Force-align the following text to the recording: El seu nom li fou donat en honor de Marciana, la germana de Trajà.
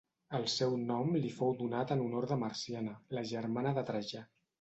El 0.35 0.45
seu 0.51 0.71
nom 0.85 1.11
li 1.25 1.29
fou 1.39 1.53
donat 1.59 1.93
en 1.95 2.01
honor 2.05 2.27
de 2.31 2.37
Marciana, 2.45 2.95
la 3.19 3.25
germana 3.33 3.75
de 3.79 3.85
Trajà. 3.91 4.25